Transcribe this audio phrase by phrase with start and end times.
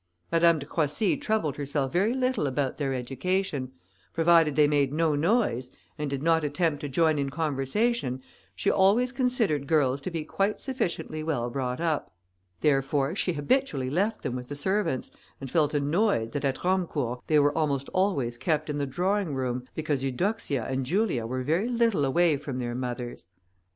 [0.31, 3.71] Madame de Croissy troubled herself very little about their education;
[4.13, 8.19] provided they made no noise, and did not attempt to join in conversation,
[8.55, 12.15] she always considered girls to be quite sufficiently well brought up;
[12.61, 17.37] therefore she habitually left them with the servants, and felt annoyed, that at Romecourt they
[17.37, 22.05] were almost always kept in the drawing room, because Eudoxia and Julia were very little
[22.05, 23.27] away from their mothers.